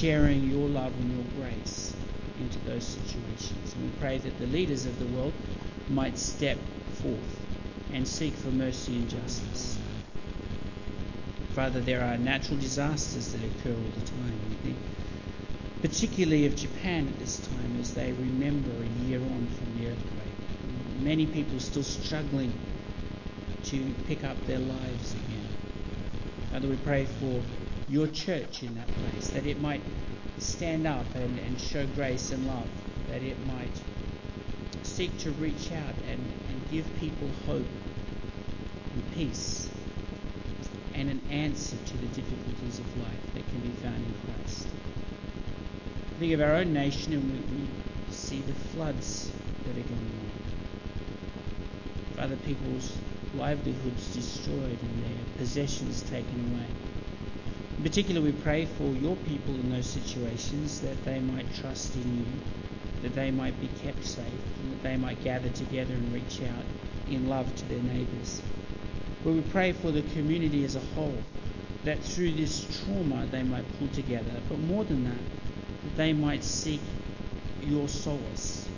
[0.00, 1.94] sharing your love and your grace
[2.38, 3.74] into those situations.
[3.74, 5.32] And we pray that the leaders of the world
[5.88, 6.58] might step
[7.02, 7.46] forth
[7.92, 9.76] and seek for mercy and justice.
[11.54, 14.38] Father, there are natural disasters that occur all the time.
[14.48, 14.76] We think
[15.82, 21.02] particularly of Japan at this time as they remember a year on from the earthquake.
[21.02, 22.52] Many people still struggling
[23.64, 25.48] to pick up their lives again.
[26.52, 27.42] Father, we pray for
[27.88, 29.82] your church in that place, that it might
[30.38, 32.68] stand up and, and show grace and love,
[33.10, 33.82] that it might
[34.82, 37.66] seek to reach out and, and give people hope
[38.94, 39.68] and peace
[40.94, 44.66] and an answer to the difficulties of life that can be found in Christ.
[46.18, 47.68] Think of our own nation and we, we
[48.10, 49.30] see the floods
[49.64, 50.10] that are going
[52.18, 52.24] on.
[52.24, 52.92] Other people's
[53.36, 56.66] livelihoods destroyed and their possessions taken away.
[57.78, 62.18] In particular, we pray for your people in those situations that they might trust in
[62.18, 62.24] you,
[63.02, 66.64] that they might be kept safe, and that they might gather together and reach out
[67.08, 68.42] in love to their neighbours.
[69.22, 71.22] But we pray for the community as a whole,
[71.84, 75.22] that through this trauma they might pull together, but more than that,
[75.84, 76.80] that they might seek
[77.62, 78.68] your solace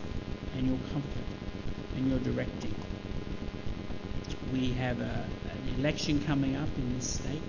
[0.55, 1.25] and your comfort
[1.97, 2.75] and your directing.
[4.53, 7.43] We have a, an election coming up in this state.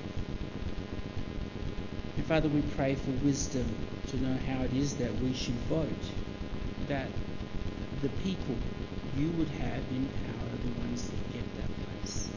[2.32, 3.66] Father, we pray for wisdom
[4.08, 6.06] to know how it is that we should vote,
[6.88, 7.10] that
[8.02, 8.56] the people
[9.18, 12.30] you would have in power are the ones that get that place.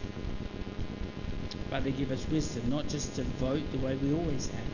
[1.71, 4.67] Father, give us wisdom, not just to vote the way we always have,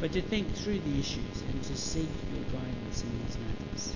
[0.00, 3.92] but to think through the issues and to seek your guidance in these matters.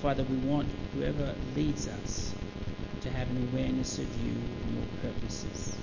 [0.00, 2.32] Father, we want whoever leads us
[3.00, 5.76] to have an awareness of you and your purposes.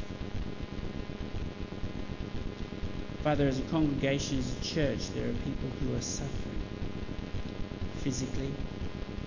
[3.23, 6.59] Father, as a congregation, as a church, there are people who are suffering
[7.97, 8.51] physically,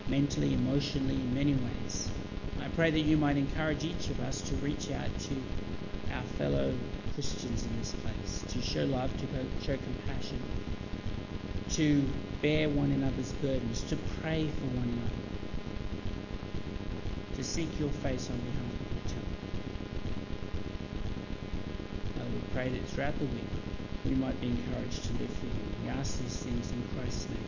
[0.08, 2.10] mentally, emotionally, in many ways.
[2.60, 5.36] I pray that you might encourage each of us to reach out to
[6.12, 6.74] our fellow
[7.14, 9.26] Christians in this place, to show love, to
[9.64, 10.42] show compassion,
[11.70, 12.02] to
[12.42, 15.14] bear one another's burdens, to pray for one another,
[17.36, 19.22] to seek your face on behalf of each other.
[22.18, 23.44] Father, we pray that throughout the week
[24.04, 25.52] we might be encouraged to live for you.
[25.82, 27.38] We ask these things in Christ's name.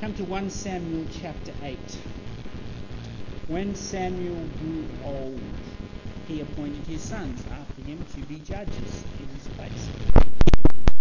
[0.00, 1.78] Come to 1 Samuel chapter 8.
[3.48, 5.40] When Samuel grew old,
[6.28, 9.88] he appointed his sons after him to be judges in his place.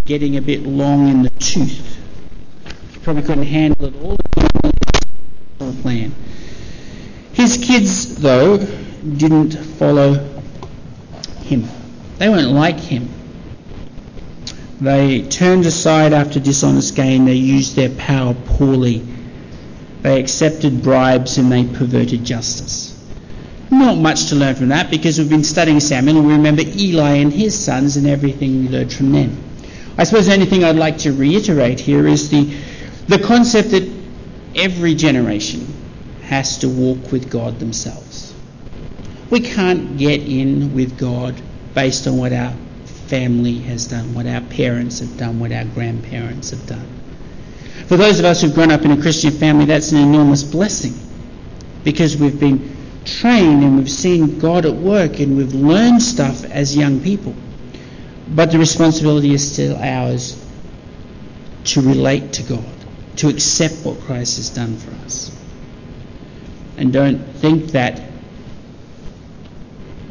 [0.06, 2.00] Getting a bit long in the tooth.
[3.04, 4.18] Probably couldn't handle it all.
[5.82, 6.14] Plan.
[7.34, 10.35] His kids, though, didn't follow
[11.46, 11.68] him.
[12.18, 13.10] They weren't like him.
[14.82, 17.26] They turned aside after dishonest gain.
[17.26, 19.04] They used their power poorly.
[20.02, 22.92] They accepted bribes and they perverted justice.
[23.72, 27.16] Not much to learn from that because we've been studying Samuel and we remember Eli
[27.16, 29.42] and his sons and everything we learned from them.
[29.98, 32.54] I suppose the only thing I'd like to reiterate here is the,
[33.08, 33.90] the concept that
[34.56, 35.74] every generation
[36.24, 38.35] has to walk with God themselves.
[39.30, 41.42] We can't get in with God
[41.74, 42.54] based on what our
[43.08, 46.88] family has done, what our parents have done, what our grandparents have done.
[47.88, 50.94] For those of us who've grown up in a Christian family, that's an enormous blessing
[51.84, 52.76] because we've been
[53.06, 57.36] trained and we've seen God at work and we've learned stuff as young people.
[58.28, 60.44] But the responsibility is still ours
[61.66, 62.66] to relate to God,
[63.18, 65.32] to accept what Christ has done for us.
[66.78, 68.02] And don't think that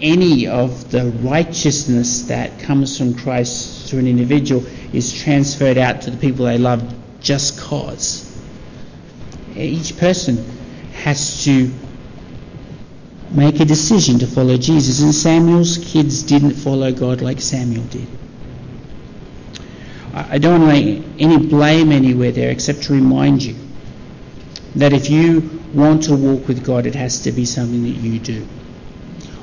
[0.05, 6.11] any of the righteousness that comes from Christ to an individual is transferred out to
[6.11, 8.31] the people they love just cause.
[9.56, 10.45] Each person
[10.93, 11.73] has to
[13.31, 18.06] make a decision to follow Jesus, and Samuel's kids didn't follow God like Samuel did.
[20.12, 23.56] I don't want to lay any blame anywhere there except to remind you
[24.77, 28.19] that if you want to walk with God, it has to be something that you
[28.19, 28.47] do.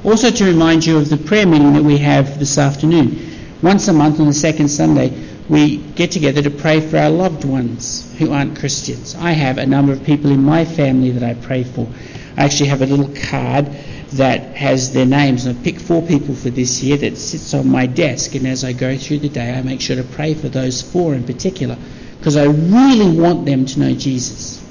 [0.03, 3.19] Also, to remind you of the prayer meeting that we have this afternoon.
[3.61, 5.13] Once a month on the second Sunday,
[5.47, 9.13] we get together to pray for our loved ones who aren't Christians.
[9.13, 11.87] I have a number of people in my family that I pray for.
[12.35, 13.67] I actually have a little card
[14.13, 15.45] that has their names.
[15.45, 18.73] I've picked four people for this year that sits on my desk, and as I
[18.73, 21.77] go through the day, I make sure to pray for those four in particular
[22.17, 24.65] because I really want them to know Jesus.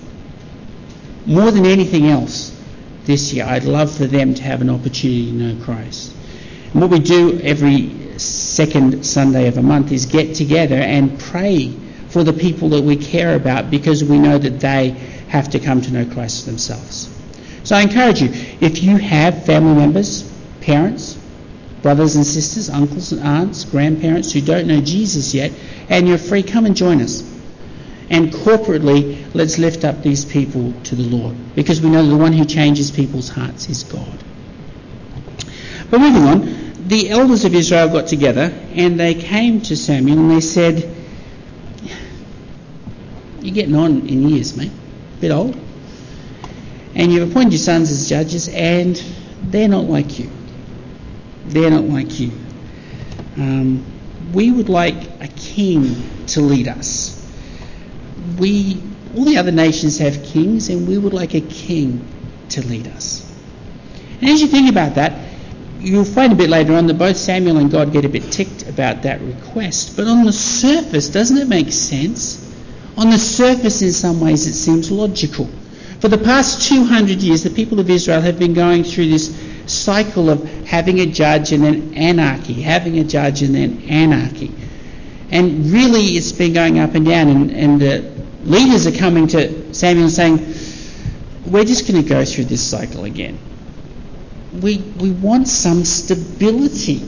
[1.24, 2.59] More than anything else
[3.04, 6.14] this year, I'd love for them to have an opportunity to know Christ.
[6.72, 11.74] And what we do every second Sunday of a month is get together and pray
[12.08, 14.90] for the people that we care about because we know that they
[15.28, 17.08] have to come to know Christ themselves.
[17.62, 18.30] So I encourage you,
[18.60, 20.30] if you have family members,
[20.60, 21.18] parents,
[21.82, 25.52] brothers and sisters, uncles and aunts, grandparents who don't know Jesus yet,
[25.88, 27.22] and you're free, come and join us.
[28.10, 32.32] And corporately, let's lift up these people to the Lord because we know the one
[32.32, 34.24] who changes people's hearts is God.
[35.90, 40.30] But moving on, the elders of Israel got together and they came to Samuel and
[40.30, 40.96] they said,
[43.40, 44.72] You're getting on in years, mate.
[45.18, 45.56] A bit old.
[46.96, 49.00] And you've appointed your sons as judges and
[49.42, 50.30] they're not like you.
[51.46, 52.32] They're not like you.
[53.36, 53.84] Um,
[54.32, 57.19] we would like a king to lead us.
[58.38, 58.82] We,
[59.16, 62.06] all the other nations have kings, and we would like a king
[62.50, 63.26] to lead us.
[64.20, 65.12] And as you think about that,
[65.80, 68.68] you'll find a bit later on that both Samuel and God get a bit ticked
[68.68, 69.96] about that request.
[69.96, 72.46] But on the surface, doesn't it make sense?
[72.96, 75.48] On the surface, in some ways, it seems logical.
[76.00, 79.34] For the past 200 years, the people of Israel have been going through this
[79.66, 84.52] cycle of having a judge and then anarchy, having a judge and then anarchy.
[85.30, 88.12] And really, it's been going up and down, and, and the
[88.44, 90.38] leaders are coming to Samuel and saying,
[91.50, 93.38] We're just going to go through this cycle again
[94.52, 97.06] we, we want some stability.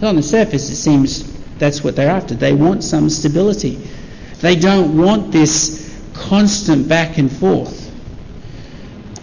[0.00, 2.34] But On the surface, it seems that's what they're after.
[2.34, 3.76] They want some stability.
[4.40, 5.82] They don't want this
[6.14, 7.84] constant back and forth.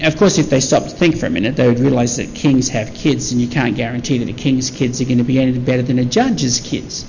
[0.01, 2.69] Of course, if they stopped to think for a minute, they would realise that kings
[2.69, 5.57] have kids, and you can't guarantee that a king's kids are going to be any
[5.57, 7.05] better than a judge's kids.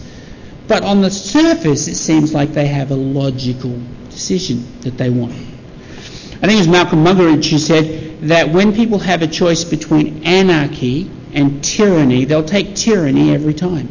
[0.67, 3.79] But on the surface, it seems like they have a logical
[4.09, 5.33] decision that they want.
[5.33, 10.25] I think it was Malcolm Muggeridge who said, that when people have a choice between
[10.25, 13.89] anarchy and tyranny, they'll take tyranny every time.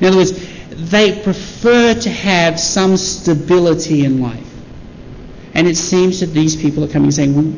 [0.00, 0.32] In other words,
[0.90, 4.44] they prefer to have some stability in life.
[5.54, 7.54] And it seems that these people are coming and saying, well,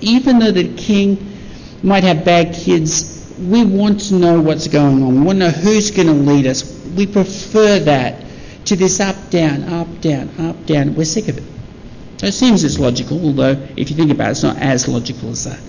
[0.00, 1.38] even though the king
[1.82, 5.20] might have bad kids, we want to know what's going on.
[5.20, 6.73] We want to know who's going to lead us.
[6.96, 8.24] We prefer that
[8.66, 10.94] to this up, down, up, down, up, down.
[10.94, 11.44] We're sick of it.
[12.18, 15.30] So it seems it's logical, although if you think about it, it's not as logical
[15.30, 15.60] as that.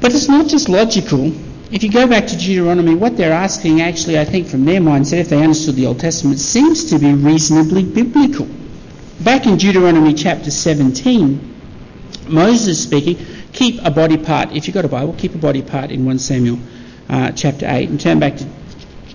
[0.00, 1.32] But it's not just logical.
[1.72, 5.20] If you go back to Deuteronomy, what they're asking, actually, I think from their mindset,
[5.20, 8.46] if they understood the Old Testament, seems to be reasonably biblical.
[9.20, 11.54] Back in Deuteronomy chapter 17,
[12.28, 15.90] Moses speaking, keep a body part, if you've got a Bible, keep a body part
[15.90, 16.58] in 1 Samuel
[17.08, 18.46] uh, chapter 8, and turn back to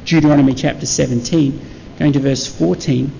[0.06, 1.60] Deuteronomy chapter 17,
[1.98, 3.12] going to verse 14.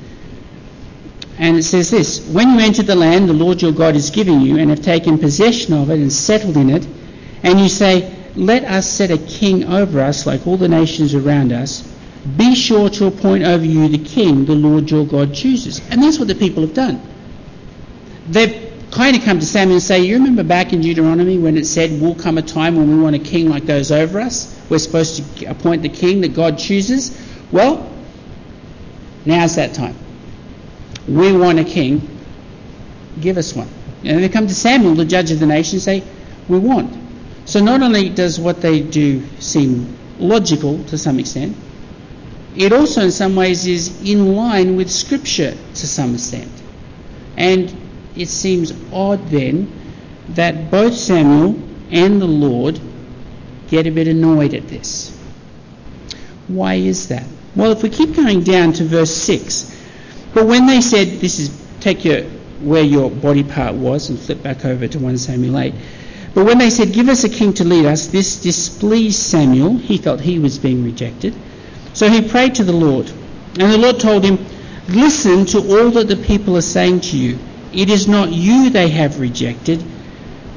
[1.38, 4.42] And it says this When you enter the land the Lord your God is giving
[4.42, 6.88] you, and have taken possession of it and settled in it,
[7.44, 11.52] and you say, Let us set a king over us like all the nations around
[11.54, 11.82] us,
[12.38, 15.82] be sure to appoint over you the king the Lord your God chooses.
[15.90, 17.02] And that's what the people have done.
[18.28, 21.66] They've kind of come to Samuel and say, You remember back in Deuteronomy when it
[21.66, 24.60] said, Will come a time when we want a king like those over us?
[24.70, 27.20] We're supposed to appoint the king that God chooses?
[27.52, 27.92] Well,
[29.26, 29.96] now's that time
[31.10, 32.08] we want a king,
[33.20, 33.68] give us one.
[34.04, 36.04] And they come to Samuel, the judge of the nation, and say,
[36.48, 36.96] we want.
[37.46, 41.58] So not only does what they do seem logical to some extent,
[42.56, 46.52] it also in some ways is in line with Scripture to some extent.
[47.38, 47.76] And
[48.16, 49.72] it seems odd then
[50.30, 51.60] that both Samuel
[51.92, 52.80] and the Lord
[53.68, 55.16] get a bit annoyed at this.
[56.48, 57.26] Why is that?
[57.56, 59.76] Well, if we keep going down to verse 6,
[60.34, 62.22] but when they said, this is, take your,
[62.62, 65.74] where your body part was and flip back over to 1 Samuel 8.
[66.34, 69.78] But when they said, give us a king to lead us, this displeased Samuel.
[69.78, 71.36] He felt he was being rejected.
[71.94, 73.12] So he prayed to the Lord.
[73.60, 74.38] And the Lord told him,
[74.88, 77.40] listen to all that the people are saying to you.
[77.74, 79.84] It is not you they have rejected,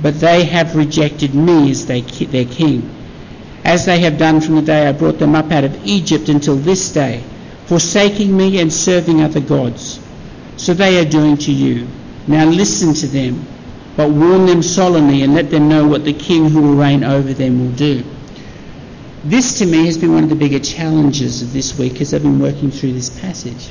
[0.01, 2.91] but they have rejected me as they, their king,
[3.65, 6.57] as they have done from the day I brought them up out of Egypt until
[6.57, 7.23] this day
[7.67, 10.01] forsaking me and serving other gods.
[10.57, 11.87] So they are doing to you.
[12.27, 13.47] Now listen to them,
[13.97, 17.33] but warn them solemnly and let them know what the king who will reign over
[17.33, 18.05] them will do.
[19.25, 22.23] This to me has been one of the bigger challenges of this week as I've
[22.23, 23.71] been working through this passage.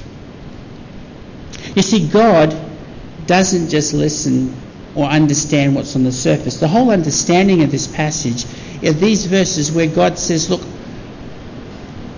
[1.76, 2.54] You see, God
[3.32, 4.54] doesn't just listen
[4.94, 6.60] or understand what's on the surface.
[6.60, 8.46] The whole understanding of this passage
[8.84, 10.62] is these verses where God says, Look,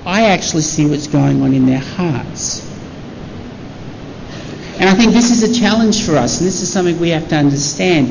[0.05, 2.67] I actually see what's going on in their hearts.
[4.79, 7.29] And I think this is a challenge for us, and this is something we have
[7.29, 8.07] to understand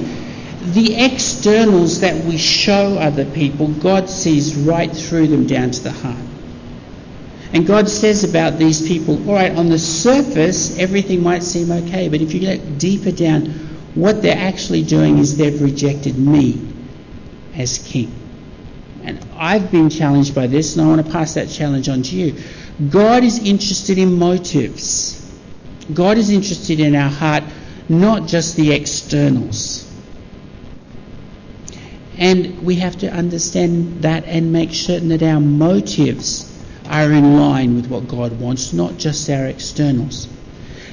[0.62, 5.90] the externals that we show other people, God sees right through them down to the
[5.90, 6.31] heart.
[7.52, 12.08] And God says about these people, all right, on the surface, everything might seem okay,
[12.08, 13.44] but if you get deeper down,
[13.94, 16.66] what they're actually doing is they've rejected me
[17.54, 18.10] as king.
[19.02, 22.16] And I've been challenged by this, and I want to pass that challenge on to
[22.16, 22.42] you.
[22.88, 25.18] God is interested in motives.
[25.92, 27.44] God is interested in our heart,
[27.88, 29.92] not just the externals.
[32.16, 36.51] And we have to understand that and make certain that our motives
[36.92, 40.28] are in line with what God wants, not just our externals.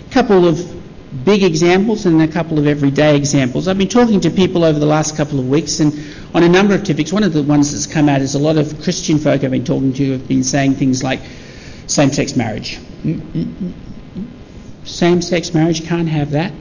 [0.08, 0.80] A couple of
[1.26, 3.68] big examples and a couple of everyday examples.
[3.68, 5.94] I've been talking to people over the last couple of weeks and
[6.34, 7.12] on a number of topics.
[7.12, 9.66] One of the ones that's come out is a lot of Christian folk I've been
[9.66, 11.20] talking to have been saying things like
[11.88, 12.78] same sex marriage.
[13.04, 16.54] Mm, mm, mm, same sex marriage can't have that.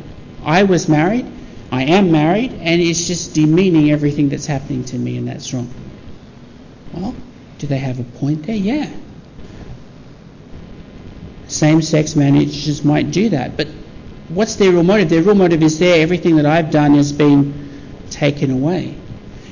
[0.44, 1.26] I was married,
[1.70, 5.72] I am married, and it's just demeaning everything that's happening to me, and that's wrong.
[6.92, 7.14] Well,
[7.58, 8.56] do they have a point there?
[8.56, 8.90] Yeah.
[11.48, 13.68] Same sex marriages might do that, but
[14.28, 15.08] what's their real motive?
[15.10, 17.70] Their real motive is there, everything that I've done has been
[18.10, 18.96] taken away.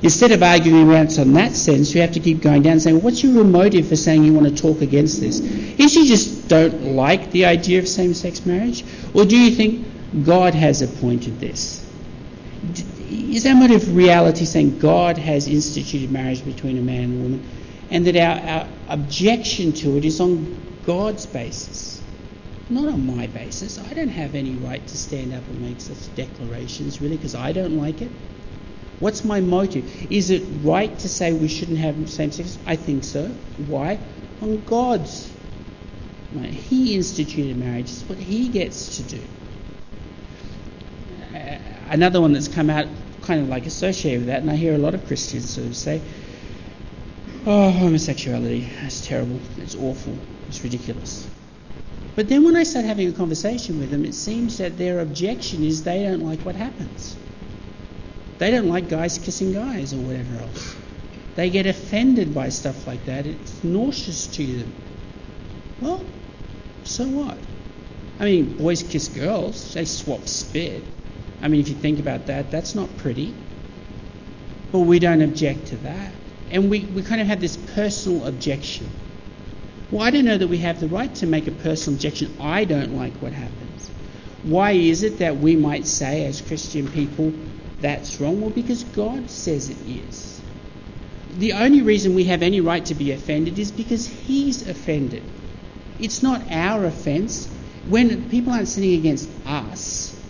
[0.02, 3.00] Instead of arguing around on that sense, you have to keep going down and saying,
[3.02, 5.40] what's your real motive for saying you want to talk against this?
[5.40, 8.84] Is you just don't like the idea of same sex marriage?
[9.14, 9.86] Or do you think
[10.24, 11.82] God has appointed this?
[13.08, 17.48] Is our motive reality saying God has instituted marriage between a man and a woman
[17.90, 22.00] and that our, our objection to it is on God's basis?
[22.68, 23.78] Not on my basis.
[23.78, 27.52] I don't have any right to stand up and make such declarations, really, because I
[27.52, 28.10] don't like it.
[28.98, 29.84] What's my motive?
[30.10, 32.58] Is it right to say we shouldn't have same sex?
[32.66, 33.26] I think so.
[33.66, 33.98] Why?
[34.40, 35.30] On God's.
[36.40, 37.90] He instituted marriage.
[37.90, 39.22] It's what He gets to do.
[41.34, 42.86] Uh, another one that's come out
[43.26, 45.76] kind of like associated with that, and I hear a lot of Christians sort of
[45.76, 46.00] say,
[47.44, 50.16] oh, homosexuality, that's terrible, it's awful,
[50.48, 51.28] it's ridiculous.
[52.14, 55.62] But then when I start having a conversation with them, it seems that their objection
[55.62, 57.16] is they don't like what happens.
[58.38, 60.76] They don't like guys kissing guys or whatever else.
[61.34, 63.26] They get offended by stuff like that.
[63.26, 64.72] It's nauseous to them.
[65.80, 66.04] Well,
[66.84, 67.36] so what?
[68.18, 70.82] I mean, boys kiss girls, they swap spit.
[71.42, 73.34] I mean, if you think about that, that's not pretty.
[74.72, 76.12] But we don't object to that.
[76.50, 78.88] And we, we kind of have this personal objection.
[79.90, 82.36] Well, I don't know that we have the right to make a personal objection.
[82.40, 83.88] I don't like what happens.
[84.42, 87.32] Why is it that we might say, as Christian people,
[87.80, 88.40] that's wrong?
[88.40, 90.40] Well, because God says it is.
[91.36, 95.22] The only reason we have any right to be offended is because He's offended.
[96.00, 97.48] It's not our offence.
[97.88, 100.20] When people aren't sinning against us,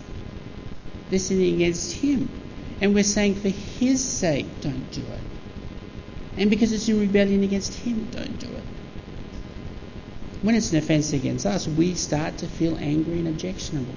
[1.09, 2.29] they're sinning against Him.
[2.79, 5.21] And we're saying, for His sake, don't do it.
[6.37, 8.63] And because it's in rebellion against Him, don't do it.
[10.41, 13.95] When it's an offence against us, we start to feel angry and objectionable.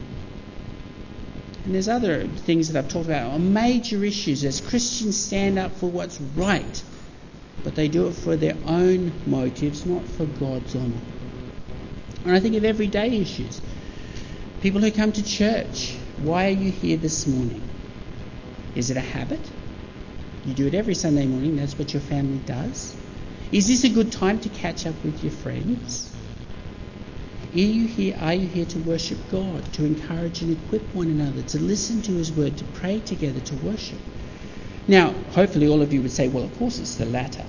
[1.64, 5.76] And there's other things that I've talked about on major issues as Christians stand up
[5.76, 6.82] for what's right,
[7.62, 11.02] but they do it for their own motives, not for God's honour.
[12.24, 13.60] And I think of everyday issues.
[14.62, 17.62] People who come to church, why are you here this morning?
[18.74, 19.40] Is it a habit?
[20.46, 22.96] You do it every Sunday morning, that's what your family does.
[23.52, 26.10] Is this a good time to catch up with your friends?
[27.52, 31.42] Are you here, are you here to worship God, to encourage and equip one another,
[31.42, 33.98] to listen to His word, to pray together, to worship?
[34.86, 37.44] Now, hopefully, all of you would say, well, of course it's the latter.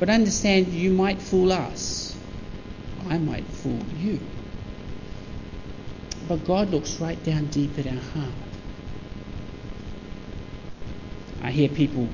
[0.00, 2.16] But understand, you might fool us.
[3.08, 4.20] I might fool you.
[6.26, 8.32] But God looks right down deep at our heart.
[11.42, 12.08] I hear people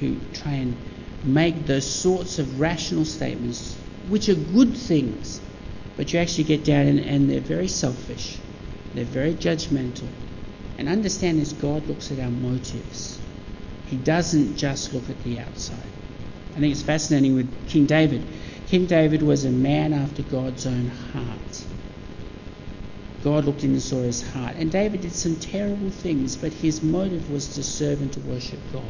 [0.00, 0.76] who try and
[1.24, 3.76] make those sorts of rational statements,
[4.08, 5.40] which are good things,
[5.96, 8.38] but you actually get down and, and they're very selfish,
[8.94, 10.08] they're very judgmental.
[10.78, 13.18] And understand this God looks at our motives,
[13.86, 15.78] He doesn't just look at the outside.
[16.54, 18.26] I think it's fascinating with King David.
[18.66, 21.64] King David was a man after God's own heart.
[23.22, 24.56] God looked in and saw his heart.
[24.56, 28.60] And David did some terrible things, but his motive was to serve and to worship
[28.72, 28.84] God.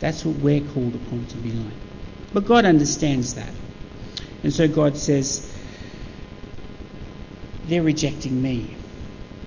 [0.00, 1.74] That's what we're called upon to be like.
[2.32, 3.52] But God understands that.
[4.42, 5.51] And so God says,
[7.66, 8.76] they're rejecting me.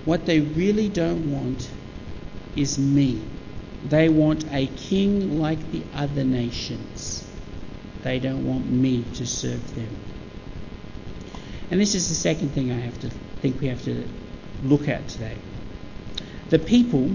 [0.04, 1.68] What they really don't want
[2.54, 3.22] is me.
[3.88, 7.24] They want a king like the other nations.
[8.02, 9.96] They don't want me to serve them.
[11.70, 14.08] And this is the second thing I have to think we have to
[14.62, 15.36] look at today.
[16.48, 17.10] The people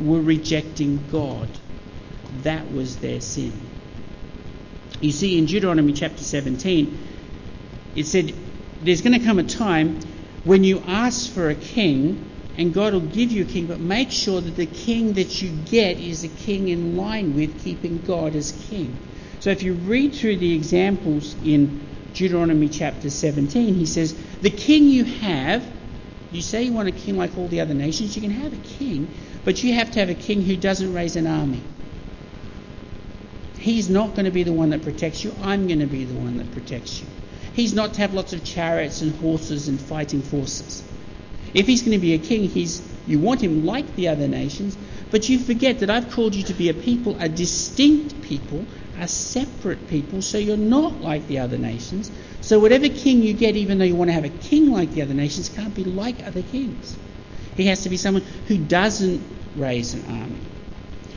[0.00, 1.48] were rejecting God.
[2.42, 3.52] That was their sin.
[5.00, 6.98] You see, in Deuteronomy chapter 17,
[7.96, 8.32] it said,
[8.82, 10.00] There's going to come a time
[10.46, 12.24] when you ask for a king,
[12.56, 15.50] and God will give you a king, but make sure that the king that you
[15.50, 18.96] get is a king in line with keeping God as king.
[19.40, 21.84] So if you read through the examples in
[22.14, 25.66] Deuteronomy chapter 17, he says, The king you have,
[26.30, 28.68] you say you want a king like all the other nations, you can have a
[28.78, 29.12] king,
[29.44, 31.62] but you have to have a king who doesn't raise an army.
[33.58, 36.14] He's not going to be the one that protects you, I'm going to be the
[36.14, 37.08] one that protects you.
[37.56, 40.82] He's not to have lots of chariots and horses and fighting forces.
[41.54, 44.76] If he's going to be a king, he's you want him like the other nations,
[45.10, 48.66] but you forget that I've called you to be a people, a distinct people,
[48.98, 52.10] a separate people, so you're not like the other nations.
[52.42, 55.00] So whatever king you get, even though you want to have a king like the
[55.00, 56.94] other nations, can't be like other kings.
[57.56, 59.22] He has to be someone who doesn't
[59.54, 60.40] raise an army.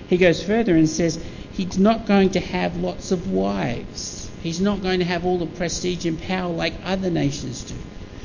[0.08, 4.29] He goes further and says he's not going to have lots of wives.
[4.42, 7.76] He's not going to have all the prestige and power like other nations do.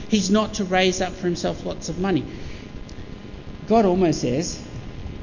[0.09, 2.25] He's not to raise up for himself lots of money.
[3.66, 4.62] God almost says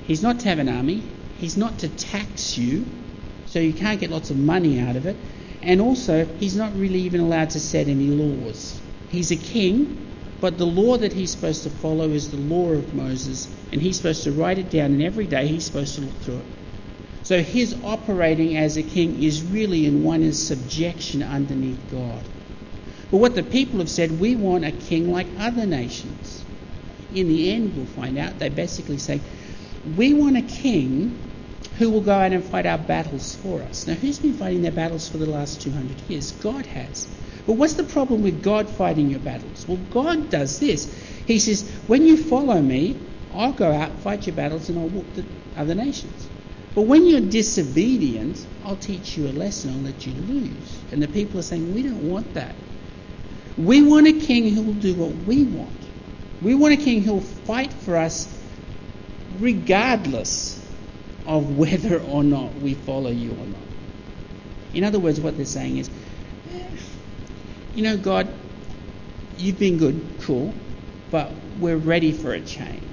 [0.03, 1.03] he's not to have an army,
[1.37, 2.85] he's not to tax you,
[3.45, 5.17] so you can't get lots of money out of it.
[5.61, 8.81] And also, he's not really even allowed to set any laws.
[9.09, 12.95] He's a king, but the law that he's supposed to follow is the law of
[12.95, 16.15] Moses, and he's supposed to write it down, and every day he's supposed to look
[16.21, 16.45] through it.
[17.31, 22.21] So his operating as a king is really in one is subjection underneath God.
[23.09, 26.43] But what the people have said, we want a king like other nations.
[27.13, 29.21] In the end, we'll find out, they basically say,
[29.95, 31.17] we want a king
[31.77, 33.87] who will go out and fight our battles for us.
[33.87, 36.33] Now, who's been fighting their battles for the last 200 years?
[36.33, 37.07] God has.
[37.47, 39.65] But what's the problem with God fighting your battles?
[39.69, 40.93] Well, God does this.
[41.25, 42.99] He says, when you follow me,
[43.33, 45.23] I'll go out, fight your battles, and I'll walk the
[45.55, 46.27] other nations.
[46.73, 50.81] But when you're disobedient, I'll teach you a lesson, I'll let you lose.
[50.91, 52.55] And the people are saying, we don't want that.
[53.57, 55.75] We want a king who will do what we want.
[56.41, 58.27] We want a king who will fight for us
[59.39, 60.57] regardless
[61.25, 63.61] of whether or not we follow you or not.
[64.73, 65.89] In other words, what they're saying is,
[66.53, 66.65] eh,
[67.75, 68.33] you know, God,
[69.37, 70.53] you've been good, cool,
[71.11, 72.90] but we're ready for a change.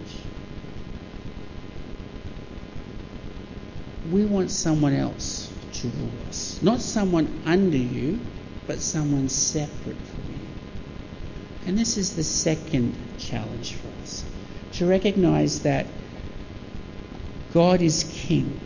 [4.11, 6.59] We want someone else to rule us.
[6.63, 8.21] Not someone under you,
[8.67, 10.49] but someone separate from you.
[11.67, 14.25] And this is the second challenge for us
[14.75, 15.87] to recognize that
[17.53, 18.59] God is king.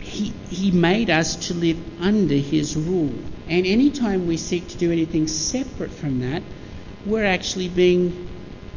[0.00, 3.14] He, he made us to live under his rule.
[3.48, 6.42] And anytime we seek to do anything separate from that,
[7.04, 8.28] we're actually being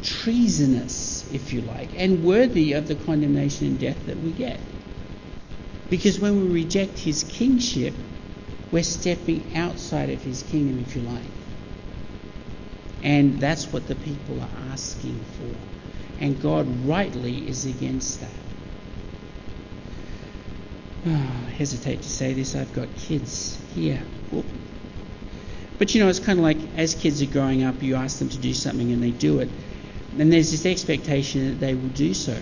[0.02, 4.60] treasonous, if you like, and worthy of the condemnation and death that we get.
[5.94, 7.94] Because when we reject his kingship,
[8.72, 11.22] we're stepping outside of his kingdom, if you like.
[13.02, 15.54] And that's what the people are asking for
[16.20, 18.30] and God rightly is against that.
[21.06, 24.02] Oh, I hesitate to say this, I've got kids here.
[24.30, 24.46] Whoop.
[25.78, 28.28] But you know, it's kind of like as kids are growing up, you ask them
[28.30, 29.50] to do something and they do it,
[30.18, 32.36] and there's this expectation that they will do so.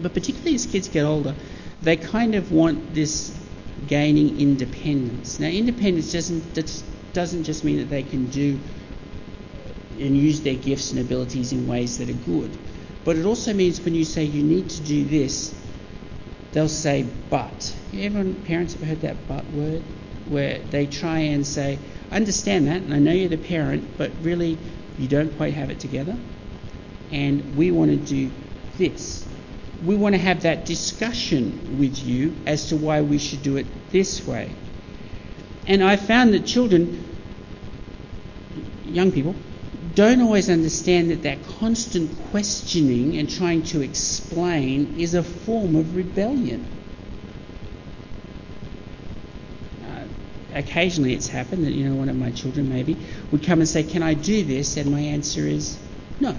[0.00, 1.34] But particularly as kids get older,
[1.84, 3.38] they kind of want this
[3.86, 5.38] gaining independence.
[5.38, 6.54] Now, independence doesn't
[7.12, 8.58] doesn't just mean that they can do
[9.98, 12.56] and use their gifts and abilities in ways that are good.
[13.04, 15.54] But it also means when you say you need to do this,
[16.52, 17.74] they'll say but.
[17.92, 19.82] Everyone, parents have heard that but word?
[20.28, 21.78] Where they try and say,
[22.10, 24.58] I understand that, and I know you're the parent, but really
[24.98, 26.16] you don't quite have it together.
[27.12, 28.32] And we want to do
[28.78, 29.26] this.
[29.82, 33.66] We want to have that discussion with you as to why we should do it
[33.90, 34.54] this way.
[35.66, 37.04] And I found that children,
[38.84, 39.34] young people,
[39.94, 45.94] don't always understand that that constant questioning and trying to explain is a form of
[45.94, 46.66] rebellion.
[49.84, 50.04] Uh,
[50.54, 52.96] occasionally it's happened that, you know, one of my children maybe
[53.30, 54.76] would come and say, Can I do this?
[54.76, 55.78] And my answer is
[56.20, 56.36] no.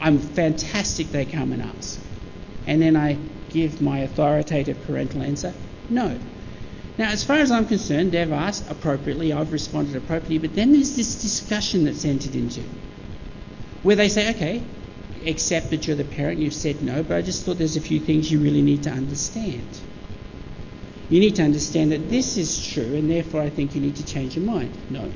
[0.00, 1.98] I'm fantastic, they come and ask.
[2.66, 3.18] And then I
[3.50, 5.54] give my authoritative parental answer
[5.88, 6.18] no.
[6.96, 10.94] Now, as far as I'm concerned, they've asked appropriately, I've responded appropriately, but then there's
[10.94, 12.62] this discussion that's entered into
[13.82, 14.62] where they say, okay,
[15.26, 17.98] accept that you're the parent, you've said no, but I just thought there's a few
[17.98, 19.66] things you really need to understand.
[21.10, 24.06] You need to understand that this is true, and therefore I think you need to
[24.06, 24.72] change your mind.
[24.88, 25.12] No.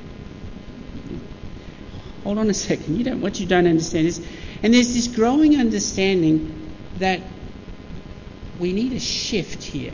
[2.23, 2.97] Hold on a second.
[2.97, 3.21] You don't.
[3.21, 4.23] What you don't understand is,
[4.61, 7.21] and there's this growing understanding that
[8.59, 9.93] we need a shift here.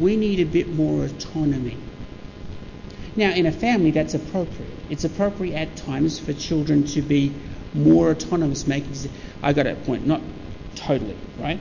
[0.00, 1.76] We need a bit more autonomy.
[3.14, 4.70] Now, in a family, that's appropriate.
[4.90, 7.32] It's appropriate at times for children to be
[7.72, 8.92] more autonomous, making.
[9.42, 10.20] I got a point, not
[10.74, 11.58] totally, right?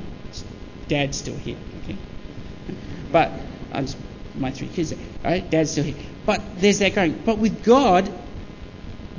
[0.87, 1.97] Dad's still here, okay?
[3.11, 3.31] But
[3.71, 3.87] I'm
[4.37, 5.49] my three kids, right?
[5.49, 5.95] Dad's still here.
[6.25, 7.21] But there's that going.
[7.25, 8.11] But with God,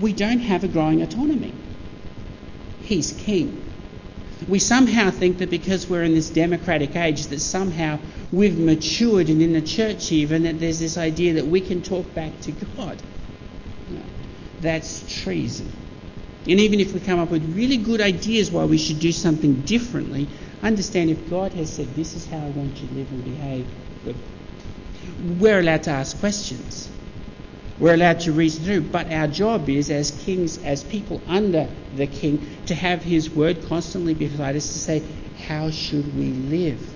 [0.01, 1.55] we don't have a growing autonomy.
[2.83, 3.66] He's king.
[4.49, 7.99] We somehow think that because we're in this democratic age, that somehow
[8.31, 12.13] we've matured, and in the church even, that there's this idea that we can talk
[12.15, 13.03] back to God.
[13.91, 14.03] No,
[14.61, 15.73] that's treason.
[16.49, 19.63] And even if we come up with really good ideas why we should do something
[19.63, 20.29] differently,
[20.63, 23.67] understand if God has said, This is how I want you to live and behave,
[25.41, 26.91] we're allowed to ask questions.
[27.79, 32.07] We're allowed to reason through, but our job is, as kings, as people under the
[32.07, 35.03] king, to have his word constantly beside us to say,
[35.47, 36.95] How should we live?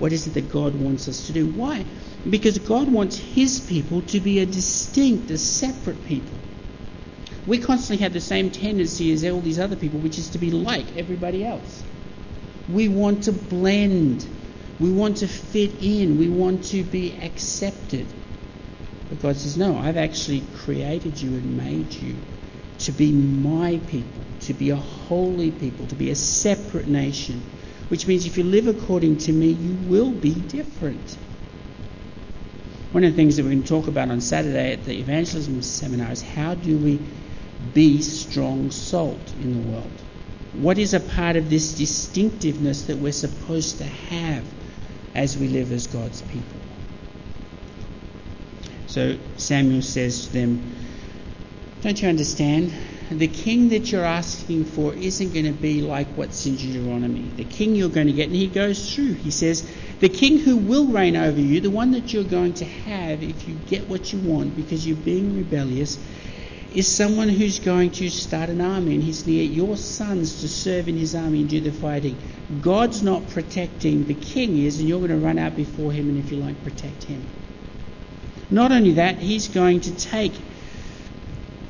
[0.00, 1.46] What is it that God wants us to do?
[1.46, 1.84] Why?
[2.28, 6.36] Because God wants his people to be a distinct, a separate people.
[7.46, 10.50] We constantly have the same tendency as all these other people, which is to be
[10.50, 11.84] like everybody else.
[12.68, 14.26] We want to blend.
[14.80, 16.18] We want to fit in.
[16.18, 18.06] We want to be accepted.
[19.08, 22.16] But God says, No, I've actually created you and made you
[22.80, 27.42] to be my people, to be a holy people, to be a separate nation.
[27.88, 31.16] Which means if you live according to me, you will be different.
[32.92, 35.60] One of the things that we're going to talk about on Saturday at the evangelism
[35.62, 37.00] seminar is how do we
[37.74, 39.90] be strong salt in the world?
[40.54, 44.44] What is a part of this distinctiveness that we're supposed to have
[45.14, 46.63] as we live as God's people?
[48.94, 50.72] So Samuel says to them,
[51.82, 52.72] Don't you understand?
[53.10, 57.22] The king that you're asking for isn't going to be like what's in Deuteronomy.
[57.34, 60.56] The king you're going to get, and he goes through, he says, The king who
[60.56, 64.12] will reign over you, the one that you're going to have if you get what
[64.12, 65.98] you want because you're being rebellious,
[66.72, 70.86] is someone who's going to start an army and he's near your sons to serve
[70.86, 72.16] in his army and do the fighting.
[72.60, 76.16] God's not protecting the king is, and you're going to run out before him and
[76.16, 77.26] if you like protect him.
[78.50, 80.34] Not only that, he's going to take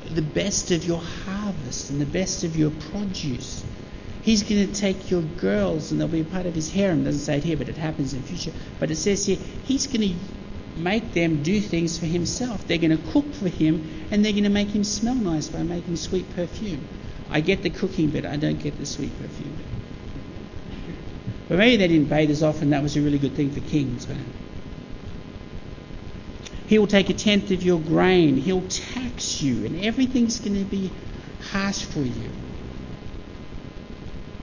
[0.09, 3.63] the best of your harvest and the best of your produce.
[4.21, 7.03] He's going to take your girls and they'll be a part of his harem.
[7.03, 8.51] Doesn't say it here, but it happens in the future.
[8.79, 10.15] But it says here, he's going to
[10.77, 12.67] make them do things for himself.
[12.67, 15.63] They're going to cook for him and they're going to make him smell nice by
[15.63, 16.87] making sweet perfume.
[17.29, 19.65] I get the cooking bit, I don't get the sweet perfume bit.
[21.47, 24.07] But maybe they didn't bathe as often, that was a really good thing for kings.
[26.67, 28.37] He will take a tenth of your grain.
[28.37, 30.91] He'll tax you, and everything's going to be
[31.51, 32.29] harsh for you.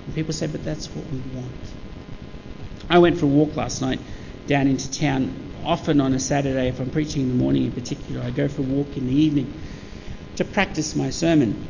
[0.06, 1.50] And people say, but that's what we want.
[2.88, 4.00] I went for a walk last night
[4.46, 5.34] down into town.
[5.64, 8.62] Often on a Saturday, if I'm preaching in the morning in particular, I go for
[8.62, 9.52] a walk in the evening
[10.36, 11.66] to practice my sermon.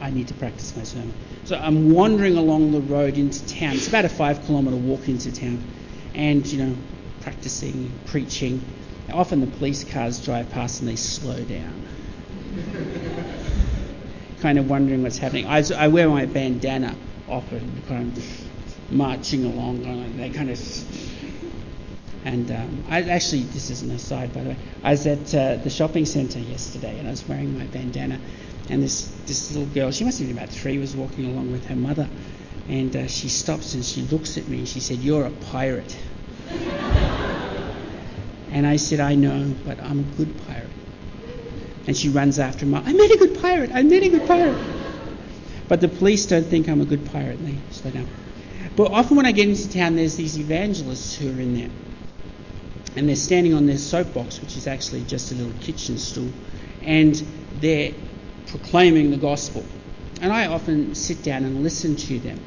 [0.00, 1.14] I need to practice my sermon.
[1.44, 3.74] So I'm wandering along the road into town.
[3.74, 5.62] It's about a five kilometre walk into town.
[6.14, 6.76] And, you know,
[7.22, 8.62] practicing, preaching
[9.10, 11.86] often the police cars drive past and they slow down.
[14.40, 15.46] kind of wondering what's happening.
[15.46, 16.96] I, I, wear my bandana
[17.28, 18.24] often, kind of
[18.90, 19.84] marching along.
[19.84, 20.60] and They kind of.
[22.24, 24.56] And um, I actually, this is an aside, by the way.
[24.82, 28.20] I was at uh, the shopping centre yesterday, and I was wearing my bandana,
[28.68, 31.66] and this this little girl, she must have been about three, was walking along with
[31.66, 32.08] her mother,
[32.68, 35.96] and uh, she stops and she looks at me and she said, "You're a pirate."
[38.52, 40.70] And I said, I know, but I'm a good pirate.
[41.86, 42.74] And she runs after him.
[42.74, 43.70] I met a good pirate.
[43.72, 44.58] I met a good pirate.
[45.68, 48.08] But the police don't think I'm a good pirate, they slow down.
[48.74, 51.70] But often when I get into town, there's these evangelists who are in there.
[52.96, 56.32] And they're standing on their soapbox, which is actually just a little kitchen stool,
[56.82, 57.14] and
[57.60, 57.92] they're
[58.48, 59.64] proclaiming the gospel.
[60.20, 62.40] And I often sit down and listen to them.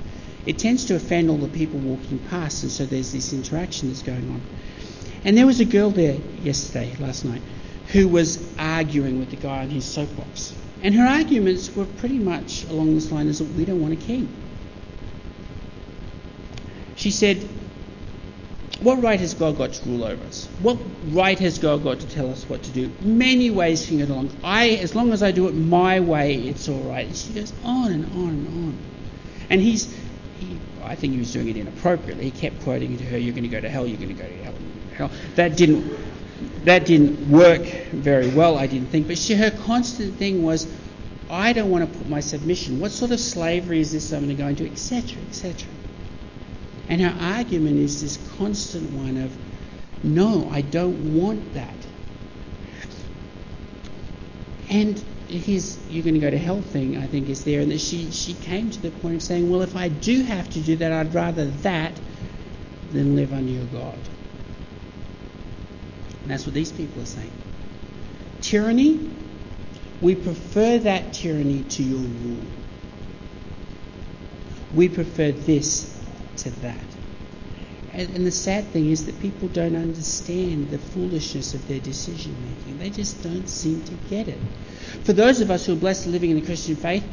[0.45, 4.01] It tends to offend all the people walking past, and so there's this interaction that's
[4.01, 4.41] going on.
[5.25, 7.41] And there was a girl there yesterday, last night,
[7.91, 10.53] who was arguing with the guy on his soapbox.
[10.81, 14.27] And her arguments were pretty much along this line as we don't want a king.
[16.95, 17.47] She said,
[18.81, 20.47] What right has God got to rule over us?
[20.61, 22.91] What right has God got to tell us what to do?
[23.01, 24.29] Many ways to get along.
[24.43, 27.07] I, as long as I do it my way, it's all right.
[27.07, 28.77] And she goes on and on and on.
[29.49, 29.93] And he's,
[30.39, 32.25] he, I think he was doing it inappropriately.
[32.25, 33.87] He kept quoting to her, "You're going to go to hell.
[33.87, 34.53] You're going to go to hell."
[35.35, 35.97] That didn't
[36.65, 39.07] that didn't work very well, I didn't think.
[39.07, 40.67] But she, her constant thing was,
[41.29, 42.79] I don't want to put my submission.
[42.79, 45.67] What sort of slavery is this I'm going to etc., etc.
[46.87, 49.35] And her argument is this constant one of,
[50.03, 51.75] no, I don't want that.
[54.69, 57.61] And his you're going to go to hell thing, I think, is there.
[57.61, 60.49] And that she, she came to the point of saying, well, if I do have
[60.51, 61.93] to do that, I'd rather that
[62.91, 63.97] than live under your God.
[66.23, 67.31] And that's what these people are saying.
[68.41, 69.11] Tyranny,
[70.01, 72.45] we prefer that tyranny to your rule.
[74.73, 75.97] We prefer this
[76.37, 76.83] to that.
[77.93, 82.35] And, and, the sad thing is that people don't understand the foolishness of their decision
[82.49, 82.79] making.
[82.79, 84.39] They just don't seem to get it.
[85.03, 87.03] For those of us who are blessed living in the Christian faith,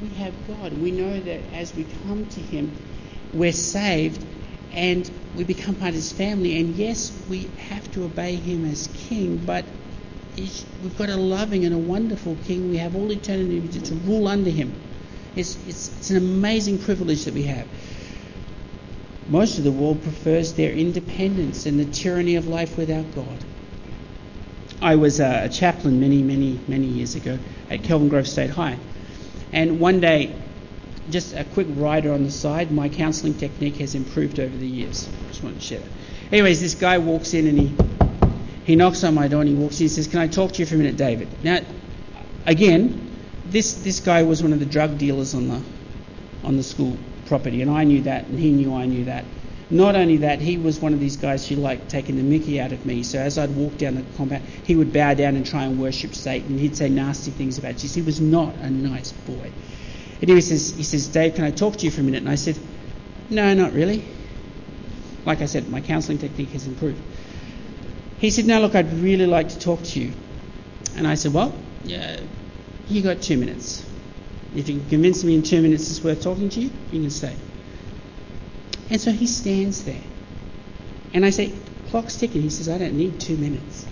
[0.00, 0.72] we have God.
[0.74, 2.70] We know that as we come to Him,
[3.32, 4.24] we're saved
[4.72, 6.58] and we become part of His family.
[6.58, 9.64] And yes, we have to obey Him as King, but
[10.36, 12.70] we've got a loving and a wonderful King.
[12.70, 14.74] We have all eternity to rule under Him.
[15.34, 17.66] It's, it's, it's an amazing privilege that we have.
[19.28, 23.44] Most of the world prefers their independence and the tyranny of life without God.
[24.80, 28.78] I was a chaplain many, many, many years ago at Kelvin Grove State High.
[29.52, 30.34] And one day,
[31.10, 35.08] just a quick rider on the side, my counselling technique has improved over the years.
[35.28, 35.88] Just wanted to share that.
[36.32, 37.74] Anyways, this guy walks in and he
[38.66, 40.58] he knocks on my door and he walks in and says, Can I talk to
[40.58, 41.28] you for a minute, David?
[41.44, 41.60] Now,
[42.46, 43.12] again,
[43.46, 45.62] this, this guy was one of the drug dealers on the,
[46.42, 49.24] on the school property, and I knew that, and he knew I knew that.
[49.70, 52.72] Not only that, he was one of these guys who liked taking the mickey out
[52.72, 53.04] of me.
[53.04, 56.14] So as I'd walk down the compound, he would bow down and try and worship
[56.14, 56.58] Satan.
[56.58, 57.94] He'd say nasty things about Jesus.
[57.94, 59.52] He was not a nice boy.
[60.20, 62.22] And he says, he says, Dave, can I talk to you for a minute?
[62.22, 62.58] And I said,
[63.28, 64.04] No, not really.
[65.24, 67.00] Like I said, my counselling technique has improved.
[68.18, 70.12] He said, No, look, I'd really like to talk to you.
[70.96, 72.20] And I said, Well, yeah,
[72.88, 73.84] you got two minutes.
[74.54, 77.10] If you can convince me in two minutes it's worth talking to you, you can
[77.10, 77.36] stay.
[78.88, 80.00] And so he stands there.
[81.12, 81.52] And I say,
[81.88, 82.42] clock's ticking.
[82.42, 83.86] He says, I don't need two minutes.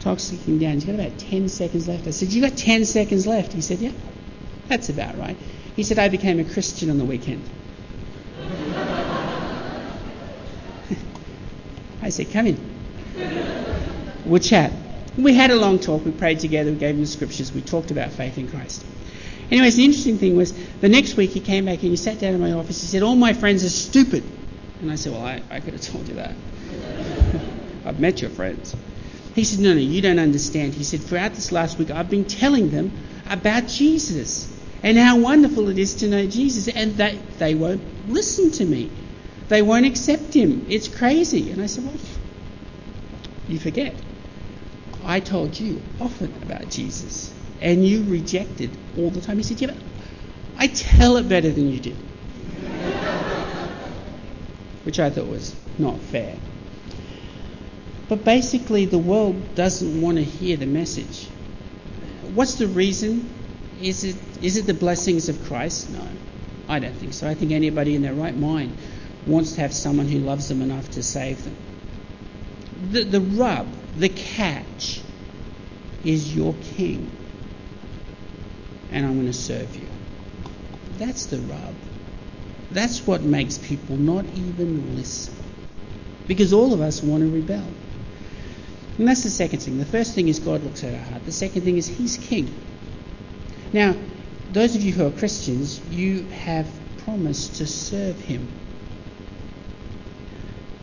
[0.00, 0.74] Clock's ticking down.
[0.74, 2.06] He's got about 10 seconds left.
[2.06, 3.52] I said, You got 10 seconds left?
[3.52, 3.92] He said, Yeah,
[4.68, 5.36] that's about right.
[5.76, 7.42] He said, I became a Christian on the weekend.
[12.02, 12.58] I said, Come in.
[14.24, 14.72] We'll chat.
[15.16, 16.04] We had a long talk.
[16.04, 16.70] We prayed together.
[16.70, 17.52] We gave him the scriptures.
[17.52, 18.84] We talked about faith in Christ.
[19.50, 22.34] Anyways, the interesting thing was the next week he came back and he sat down
[22.34, 22.80] in my office.
[22.80, 24.22] He said, All my friends are stupid.
[24.80, 26.34] And I said, Well, I, I could have told you that.
[27.86, 28.76] I've met your friends.
[29.34, 30.74] He said, No, no, you don't understand.
[30.74, 32.92] He said, Throughout this last week, I've been telling them
[33.30, 36.68] about Jesus and how wonderful it is to know Jesus.
[36.68, 38.90] And they, they won't listen to me,
[39.48, 40.66] they won't accept him.
[40.68, 41.50] It's crazy.
[41.50, 41.94] And I said, Well,
[43.48, 43.94] you forget.
[45.04, 49.36] I told you often about Jesus and you rejected all the time.
[49.38, 49.76] He said, Yeah, but
[50.58, 51.96] I tell it better than you did.
[54.84, 56.36] Which I thought was not fair.
[58.08, 61.28] But basically, the world doesn't want to hear the message.
[62.34, 63.28] What's the reason?
[63.80, 65.90] Is it, is it the blessings of Christ?
[65.90, 66.06] No,
[66.68, 67.28] I don't think so.
[67.28, 68.76] I think anybody in their right mind
[69.26, 71.56] wants to have someone who loves them enough to save them.
[72.90, 75.02] The, the rub, the catch,
[76.04, 77.10] is your king
[78.90, 79.88] and I'm going to serve you.
[80.96, 81.74] That's the rub.
[82.70, 85.34] That's what makes people not even listen.
[86.26, 87.66] Because all of us want to rebel.
[88.98, 89.78] And that's the second thing.
[89.78, 91.24] The first thing is God looks at our heart.
[91.24, 92.52] The second thing is He's King.
[93.72, 93.96] Now,
[94.52, 98.48] those of you who are Christians, you have promised to serve Him.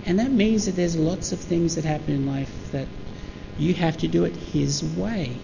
[0.06, 2.88] And that means that there's lots of things that happen in life that
[3.58, 5.38] you have to do it His way.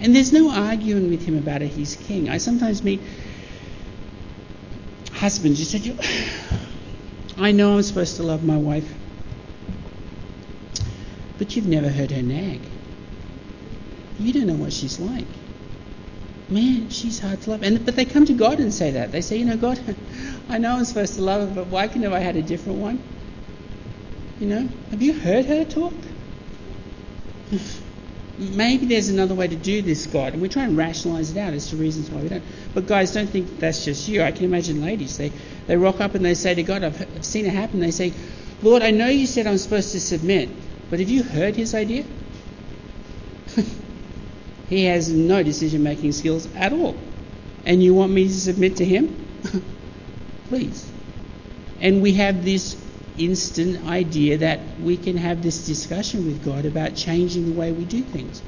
[0.00, 1.68] And there's no arguing with him about it.
[1.68, 2.30] He's king.
[2.30, 3.00] I sometimes meet
[5.12, 5.98] husbands who said,
[7.36, 8.90] I know I'm supposed to love my wife,
[11.36, 12.60] but you've never heard her nag.
[14.18, 15.26] You don't know what she's like.
[16.50, 17.62] Man, she's hard to love.
[17.62, 19.12] And but they come to God and say that.
[19.12, 19.78] They say, you know, God,
[20.48, 22.78] I know I'm supposed to love her, but why couldn't have I had a different
[22.78, 23.02] one?
[24.40, 25.94] You know, have you heard her talk?
[28.40, 30.32] maybe there's another way to do this, God.
[30.32, 32.42] And we try and rationalize it out as to reasons why we don't.
[32.74, 34.22] But guys, don't think that's just you.
[34.22, 35.32] I can imagine ladies, they,
[35.66, 37.80] they rock up and they say to God, I've, I've seen it happen.
[37.80, 38.14] They say,
[38.62, 40.50] Lord, I know you said I'm supposed to submit,
[40.88, 42.04] but have you heard his idea?
[44.70, 46.96] He has no decision making skills at all.
[47.66, 49.14] And you want me to submit to him?
[50.48, 50.90] Please.
[51.80, 52.82] And we have this
[53.18, 57.84] instant idea that we can have this discussion with God about changing the way we
[57.84, 58.40] do things.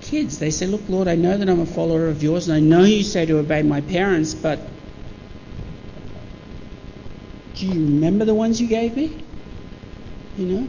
[0.00, 2.60] Kids, they say, Look, Lord, I know that I'm a follower of yours, and I
[2.60, 4.60] know you say to obey my parents, but
[7.60, 9.22] Do you remember the ones you gave me?
[10.38, 10.68] You know?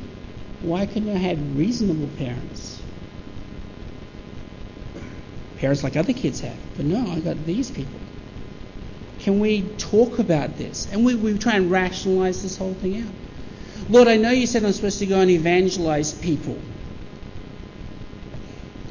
[0.62, 2.81] Why couldn't I have reasonable parents?
[5.62, 6.58] Parents like other kids have.
[6.76, 8.00] But no, I got these people.
[9.20, 10.92] Can we talk about this?
[10.92, 13.14] And we, we try and rationalize this whole thing out.
[13.88, 16.58] Lord, I know you said I'm supposed to go and evangelize people.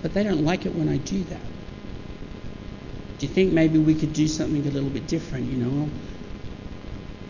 [0.01, 1.41] But they don't like it when I do that.
[3.19, 5.47] Do you think maybe we could do something a little bit different?
[5.51, 5.91] You know,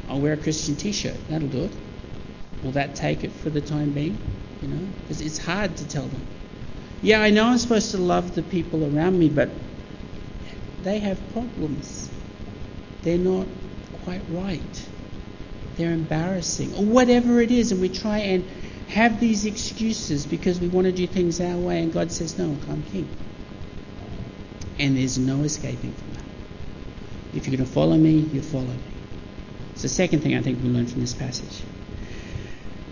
[0.08, 1.16] I'll, I'll wear a Christian t shirt.
[1.30, 1.72] That'll do it.
[2.62, 4.18] Will that take it for the time being?
[4.60, 6.26] You know, because it's hard to tell them.
[7.02, 9.50] Yeah, I know I'm supposed to love the people around me, but
[10.82, 12.10] they have problems
[13.02, 13.46] they're not
[14.04, 14.88] quite right,
[15.76, 18.44] they're embarrassing, or whatever it is, and we try and
[18.88, 22.56] have these excuses because we want to do things our way, and God says, No,
[22.68, 23.08] I'm king.
[24.78, 26.24] And there's no escaping from that.
[27.34, 28.78] If you're going to follow me, you follow me.
[29.72, 31.62] It's the second thing I think we learn from this passage.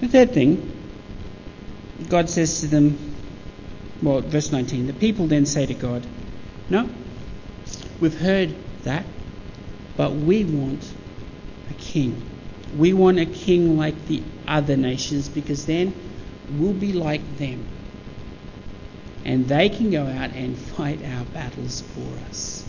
[0.01, 0.71] The third thing,
[2.09, 3.17] God says to them,
[4.03, 6.07] well, verse 19, the people then say to God,
[6.71, 6.89] No,
[8.01, 9.05] we've heard that.
[9.97, 10.93] But we want
[11.71, 12.23] a king.
[12.77, 15.93] We want a king like the other nations because then
[16.57, 17.67] we'll be like them.
[19.25, 22.65] And they can go out and fight our battles for us.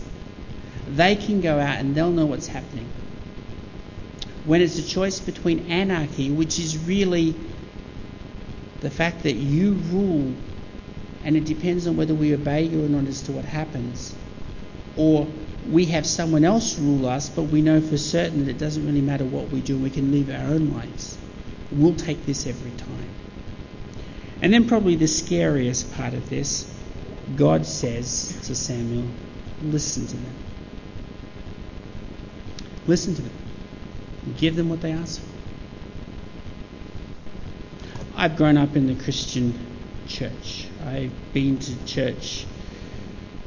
[0.88, 2.88] They can go out and they'll know what's happening.
[4.44, 7.36] When it's a choice between anarchy, which is really
[8.80, 10.34] the fact that you rule
[11.24, 14.14] and it depends on whether we obey you or not as to what happens,
[14.96, 15.26] or
[15.68, 19.02] we have someone else rule us, but we know for certain that it doesn't really
[19.02, 21.18] matter what we do, we can live our own lives.
[21.70, 23.08] We'll take this every time.
[24.42, 26.66] And then, probably the scariest part of this,
[27.36, 29.04] God says to Samuel,
[29.62, 30.34] Listen to them.
[32.86, 33.32] Listen to them.
[34.38, 35.26] Give them what they ask for.
[38.16, 39.69] I've grown up in the Christian
[40.10, 40.66] church.
[40.84, 42.46] I've been to church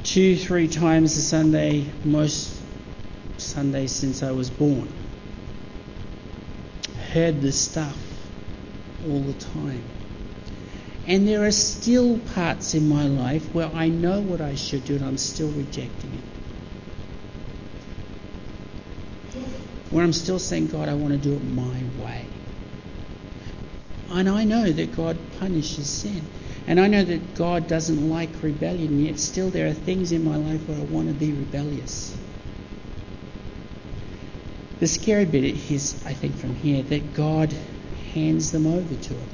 [0.02, 2.60] two, three times a Sunday, most
[3.36, 4.88] Sundays since I was born.
[7.12, 7.96] Heard this stuff
[9.06, 9.82] all the time.
[11.06, 14.96] And there are still parts in my life where I know what I should do
[14.96, 16.22] and I'm still rejecting it.
[19.90, 22.24] Where I'm still saying, God, I want to do it my way.
[24.10, 26.22] And I know that God punishes sin.
[26.66, 30.36] And I know that God doesn't like rebellion, yet still there are things in my
[30.36, 32.16] life where I want to be rebellious.
[34.80, 37.54] The scary bit is, I think, from here, that God
[38.14, 39.28] hands them over to it.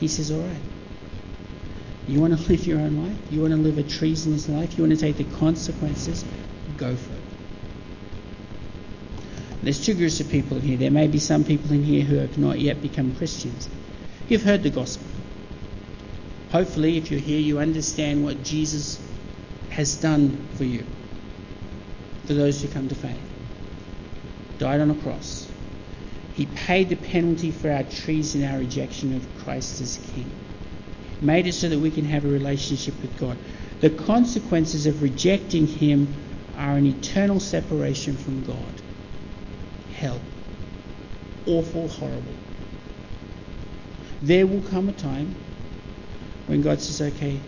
[0.00, 0.62] He says, All right,
[2.08, 3.18] you want to live your own life?
[3.30, 4.76] You want to live a treasonous life?
[4.76, 6.24] You want to take the consequences?
[6.76, 7.18] Go for it.
[9.62, 10.76] There's two groups of people in here.
[10.76, 13.68] There may be some people in here who have not yet become Christians.
[14.28, 15.06] You've heard the gospel.
[16.52, 19.00] Hopefully, if you're here, you understand what Jesus
[19.70, 20.84] has done for you,
[22.26, 23.18] for those who come to faith.
[24.58, 25.50] Died on a cross.
[26.34, 30.30] He paid the penalty for our treason, our rejection of Christ as King.
[31.22, 33.38] Made it so that we can have a relationship with God.
[33.80, 36.14] The consequences of rejecting Him
[36.58, 38.82] are an eternal separation from God.
[39.94, 40.20] Hell.
[41.46, 42.34] Awful, horrible.
[44.20, 45.34] There will come a time
[46.46, 47.40] when God says, okay,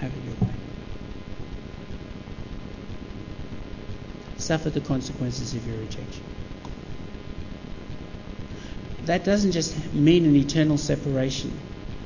[0.00, 0.54] have it your way.
[4.36, 6.24] Suffer the consequences of your rejection.
[9.04, 11.52] That doesn't just mean an eternal separation.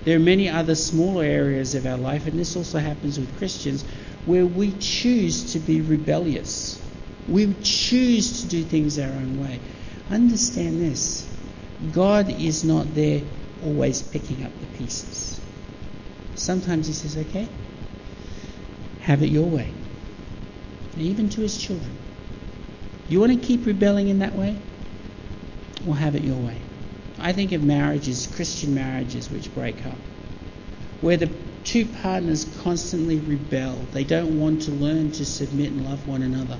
[0.05, 3.84] There are many other smaller areas of our life, and this also happens with Christians,
[4.24, 6.80] where we choose to be rebellious.
[7.28, 9.59] We choose to do things our own way.
[10.11, 11.26] Understand this
[11.93, 13.22] God is not there
[13.64, 15.41] always picking up the pieces.
[16.37, 17.49] Sometimes he says, okay,
[19.01, 19.72] have it your way.
[20.97, 21.97] Even to his children.
[23.09, 24.61] You want to keep rebelling in that way?
[25.84, 26.61] Well, have it your way.
[27.18, 29.99] I think of marriages, Christian marriages, which break up,
[31.01, 31.30] where the
[31.64, 33.87] two partners constantly rebel.
[33.93, 36.59] They don't want to learn to submit and love one another.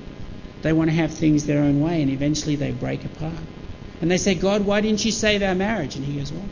[0.63, 3.35] They want to have things their own way, and eventually they break apart.
[4.01, 5.97] And they say, God, why didn't you save our marriage?
[5.97, 6.49] And he goes, Well,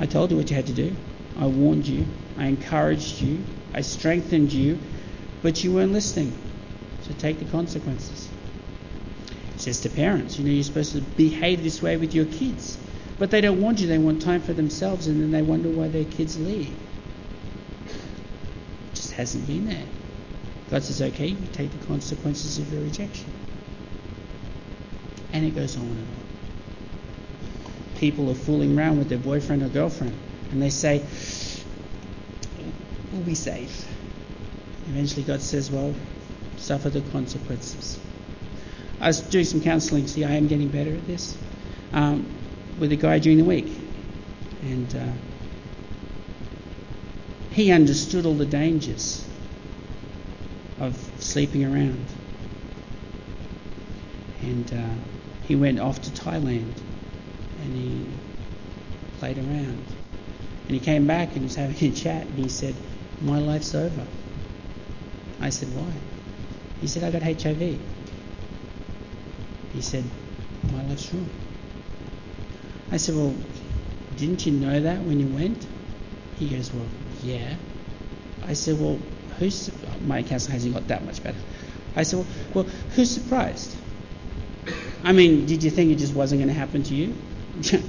[0.00, 0.94] I told you what you had to do.
[1.38, 2.06] I warned you,
[2.36, 4.78] I encouraged you, I strengthened you,
[5.42, 6.36] but you weren't listening.
[7.02, 8.28] So take the consequences.
[9.54, 12.78] It says to parents, you know, you're supposed to behave this way with your kids.
[13.18, 15.88] But they don't want you, they want time for themselves, and then they wonder why
[15.88, 16.76] their kids leave.
[17.86, 19.86] It just hasn't been there.
[20.70, 23.30] God says, okay, you take the consequences of your rejection.
[25.32, 26.24] And it goes on and on.
[27.96, 30.18] people are fooling around with their boyfriend or girlfriend
[30.52, 31.04] and they say,
[33.12, 33.86] We'll be safe.
[34.88, 35.94] Eventually, God says, Well,
[36.56, 37.98] suffer the consequences.
[39.00, 40.06] I was doing some counselling.
[40.06, 41.36] See, I am getting better at this.
[41.92, 42.26] Um,
[42.78, 43.76] with a guy during the week.
[44.62, 45.12] And uh,
[47.50, 49.26] he understood all the dangers
[50.78, 52.04] of sleeping around.
[54.40, 54.94] And uh,
[55.46, 56.72] he went off to Thailand
[57.62, 58.06] and he
[59.18, 59.84] played around.
[60.72, 62.74] And he came back and he was having a chat and he said,
[63.20, 64.06] My life's over.
[65.38, 65.92] I said, Why?
[66.80, 67.78] He said, I got HIV.
[69.74, 70.02] He said,
[70.72, 71.28] My life's wrong.
[72.90, 73.34] I said, Well,
[74.16, 75.66] didn't you know that when you went?
[76.38, 76.86] He goes, Well,
[77.22, 77.54] yeah.
[78.46, 78.98] I said, Well,
[79.38, 79.70] who's.
[80.06, 81.36] My cancer hasn't got that much better.
[81.96, 83.76] I said, Well, well who's surprised?
[85.04, 87.14] I mean, did you think it just wasn't going to happen to you?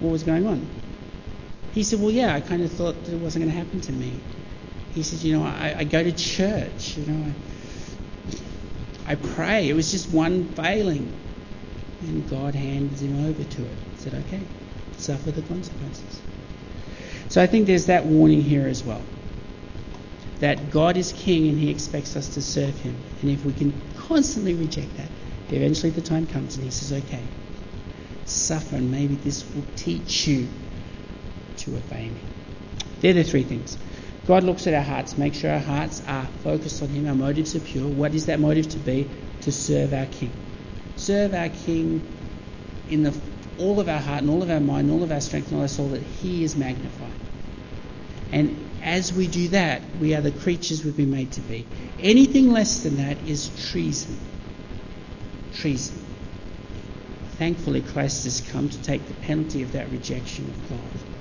[0.00, 0.81] what was going on?
[1.72, 3.92] He said, Well, yeah, I kind of thought that it wasn't going to happen to
[3.92, 4.20] me.
[4.94, 7.32] He said, You know, I, I go to church, you know,
[9.06, 9.68] I, I pray.
[9.68, 11.12] It was just one failing.
[12.02, 13.76] And God hands him over to it.
[13.94, 14.40] He said, Okay,
[14.96, 16.20] suffer the consequences.
[17.28, 19.02] So I think there's that warning here as well.
[20.40, 22.96] That God is king and he expects us to serve him.
[23.22, 25.08] And if we can constantly reject that,
[25.50, 27.22] eventually the time comes and he says, Okay,
[28.26, 30.48] suffer and maybe this will teach you
[31.62, 32.20] to obey me.
[33.00, 33.76] They're the three things.
[34.26, 37.56] God looks at our hearts, make sure our hearts are focused on Him, our motives
[37.56, 37.88] are pure.
[37.88, 39.08] What is that motive to be?
[39.42, 40.32] To serve our King.
[40.96, 42.06] Serve our King
[42.88, 43.14] in the,
[43.58, 45.62] all of our heart and all of our mind, all of our strength and all
[45.62, 47.10] our soul, that He is magnified.
[48.30, 51.66] And as we do that, we are the creatures we've been made to be.
[52.00, 54.16] Anything less than that is treason.
[55.54, 55.98] Treason.
[57.38, 61.11] Thankfully, Christ has come to take the penalty of that rejection of God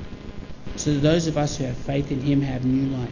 [0.81, 3.11] so that those of us who have faith in Him have new life.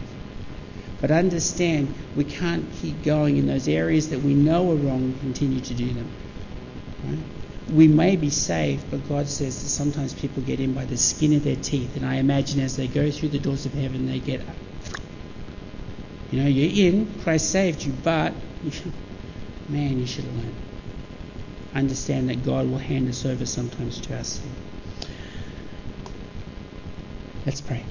[1.01, 5.20] But understand, we can't keep going in those areas that we know are wrong and
[5.20, 6.09] continue to do them.
[7.05, 7.20] Right?
[7.72, 11.34] We may be saved, but God says that sometimes people get in by the skin
[11.34, 11.95] of their teeth.
[11.95, 14.41] And I imagine as they go through the doors of heaven, they get,
[16.32, 18.34] you know, you're in, Christ saved you, but,
[19.70, 20.55] man, you should have learned.
[21.76, 24.49] Understand that God will hand us over sometimes to our sin.
[27.46, 27.84] Let's pray.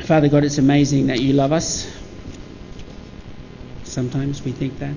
[0.00, 1.90] Father God, it's amazing that you love us.
[3.84, 4.94] Sometimes we think that.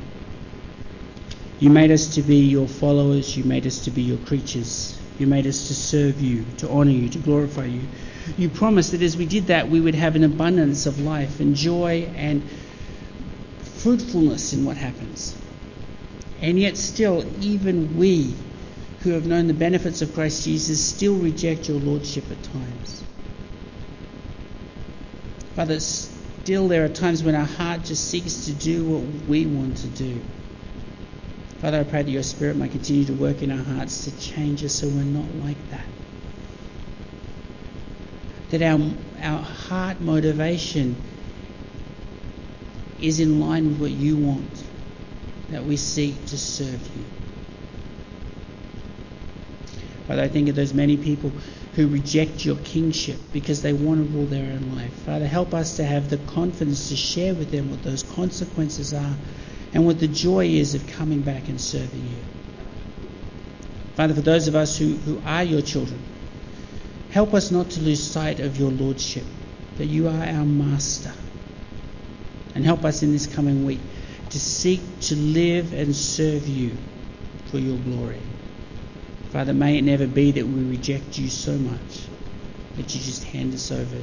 [1.59, 3.37] You made us to be your followers.
[3.37, 4.99] You made us to be your creatures.
[5.17, 7.81] You made us to serve you, to honour you, to glorify you.
[8.37, 11.55] You promised that as we did that, we would have an abundance of life and
[11.55, 12.43] joy and
[13.77, 15.35] fruitfulness in what happens.
[16.41, 18.35] And yet, still, even we
[19.03, 23.03] who have known the benefits of Christ Jesus still reject your lordship at times.
[25.55, 29.77] Father, still there are times when our heart just seeks to do what we want
[29.77, 30.21] to do.
[31.59, 34.63] Father, I pray that your Spirit might continue to work in our hearts to change
[34.63, 35.85] us so we're not like that.
[38.51, 38.79] That our,
[39.21, 40.95] our heart motivation
[43.01, 44.63] is in line with what you want,
[45.49, 47.22] that we seek to serve you.
[50.07, 51.31] Father, I think of those many people
[51.75, 54.93] who reject your kingship because they want to rule their own life.
[55.05, 59.15] Father, help us to have the confidence to share with them what those consequences are
[59.73, 62.17] and what the joy is of coming back and serving you.
[63.95, 65.99] Father, for those of us who, who are your children,
[67.11, 69.25] help us not to lose sight of your lordship,
[69.77, 71.13] that you are our master.
[72.55, 73.79] And help us in this coming week
[74.31, 76.75] to seek to live and serve you
[77.45, 78.19] for your glory.
[79.33, 82.05] Father, may it never be that we reject you so much
[82.75, 83.97] that you just hand us over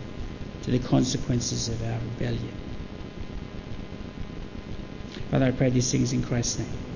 [0.62, 2.53] to the consequences of our rebellion.
[5.31, 6.89] Father, I pray these things in Christ's name.